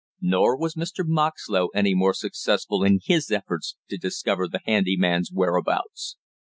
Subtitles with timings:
[0.19, 1.05] Nor was Mr.
[1.07, 6.17] Moxlow any more successful in his efforts to discover the handy man's whereabouts.